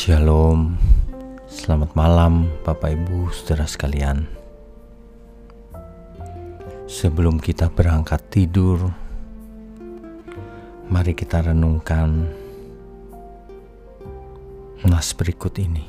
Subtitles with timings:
[0.00, 0.80] Shalom,
[1.44, 4.24] selamat malam Bapak Ibu saudara sekalian.
[6.88, 8.96] Sebelum kita berangkat tidur,
[10.88, 12.32] mari kita renungkan
[14.88, 15.84] nas berikut ini.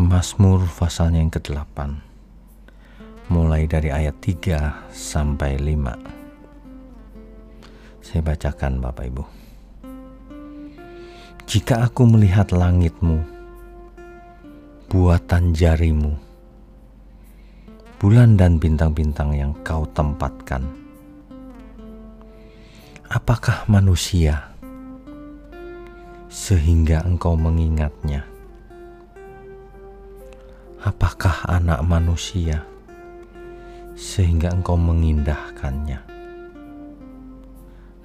[0.00, 1.76] Mazmur pasalnya yang ke-8
[3.28, 6.00] mulai dari ayat 3 sampai 5.
[8.00, 9.39] Saya bacakan Bapak Ibu.
[11.50, 13.26] Jika aku melihat langitmu,
[14.86, 16.14] buatan jarimu,
[17.98, 20.62] bulan dan bintang-bintang yang kau tempatkan,
[23.10, 24.54] apakah manusia
[26.30, 28.22] sehingga engkau mengingatnya?
[30.86, 32.62] Apakah anak manusia
[33.98, 35.98] sehingga engkau mengindahkannya?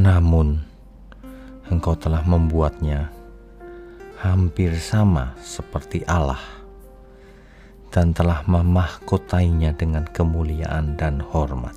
[0.00, 0.64] Namun,
[1.68, 3.12] engkau telah membuatnya
[4.20, 6.40] hampir sama seperti Allah
[7.92, 11.72] dan telah memahkotainya dengan kemuliaan dan hormat.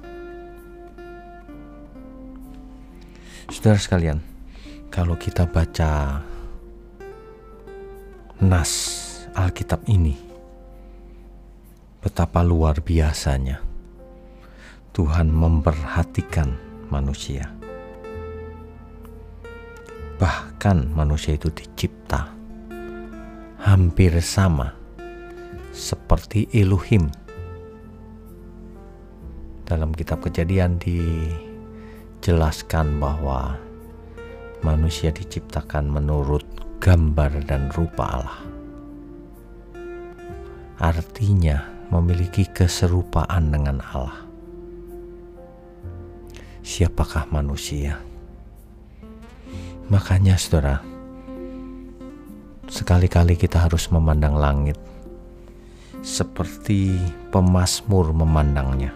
[3.48, 4.20] Saudara sekalian,
[4.92, 6.22] kalau kita baca
[8.44, 8.72] nas
[9.32, 10.20] Alkitab ini,
[12.04, 13.64] betapa luar biasanya
[14.92, 16.56] Tuhan memperhatikan
[16.92, 17.48] manusia.
[20.20, 22.39] Bahkan manusia itu dicipta
[23.70, 24.74] hampir sama
[25.70, 27.06] seperti Elohim.
[29.62, 33.62] Dalam kitab Kejadian dijelaskan bahwa
[34.66, 36.42] manusia diciptakan menurut
[36.82, 38.42] gambar dan rupa Allah.
[40.82, 41.62] Artinya
[41.94, 44.26] memiliki keserupaan dengan Allah.
[46.66, 48.02] Siapakah manusia?
[49.94, 50.82] Makanya saudara,
[52.70, 54.78] Sekali-kali kita harus memandang langit
[56.06, 57.02] seperti
[57.34, 58.94] pemazmur memandangnya.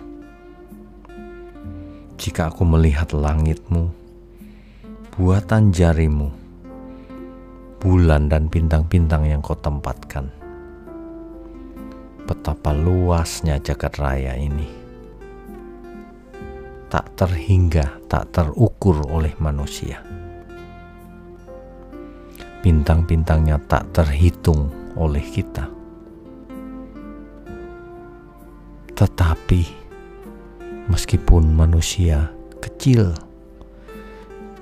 [2.22, 3.89] Jika aku melihat langitmu,
[5.17, 6.29] buatan jarimu,
[7.81, 10.29] bulan dan bintang-bintang yang kau tempatkan,
[12.29, 14.69] betapa luasnya jagat raya ini.
[16.94, 20.12] Tak terhingga, tak terukur oleh manusia
[22.63, 25.68] bintang-bintangnya tak terhitung oleh kita.
[28.96, 29.62] Tetapi
[30.88, 32.31] meskipun manusia
[32.63, 33.12] kecil,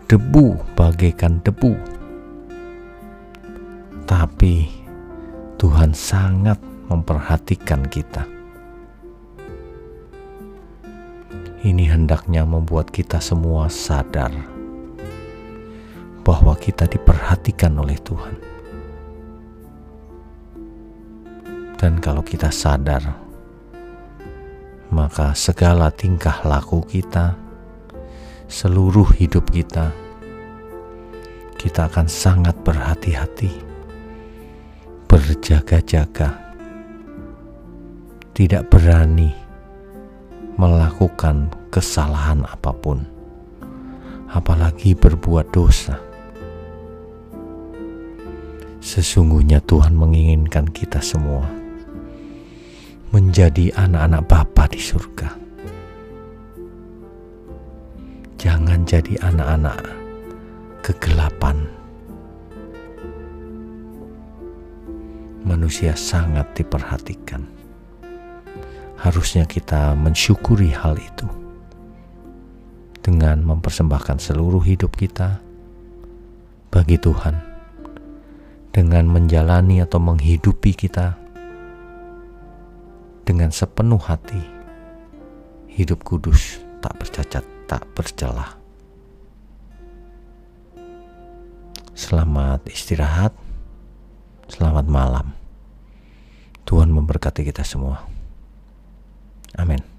[0.10, 1.78] debu bagaikan debu,
[4.10, 4.66] tapi
[5.62, 6.58] Tuhan sangat
[6.90, 8.26] memperhatikan kita.
[11.62, 14.61] Ini hendaknya membuat kita semua sadar
[16.32, 18.40] bahwa kita diperhatikan oleh Tuhan.
[21.76, 23.04] Dan kalau kita sadar,
[24.96, 27.36] maka segala tingkah laku kita,
[28.48, 29.92] seluruh hidup kita,
[31.60, 33.52] kita akan sangat berhati-hati,
[35.12, 36.56] berjaga-jaga,
[38.32, 39.36] tidak berani
[40.56, 43.04] melakukan kesalahan apa pun,
[44.32, 46.11] apalagi berbuat dosa
[48.82, 51.46] Sesungguhnya Tuhan menginginkan kita semua
[53.14, 55.30] menjadi anak-anak Bapa di surga.
[58.42, 59.86] Jangan jadi anak-anak
[60.82, 61.62] kegelapan.
[65.46, 67.46] Manusia sangat diperhatikan.
[68.98, 71.30] Harusnya kita mensyukuri hal itu
[73.06, 75.38] dengan mempersembahkan seluruh hidup kita
[76.74, 77.51] bagi Tuhan
[78.72, 81.20] dengan menjalani atau menghidupi kita
[83.28, 84.42] dengan sepenuh hati
[85.72, 88.56] hidup kudus tak bercacat tak bercelah
[91.94, 93.36] selamat istirahat
[94.52, 95.28] selamat malam.
[96.68, 98.04] Tuhan memberkati kita semua.
[99.60, 99.91] Amin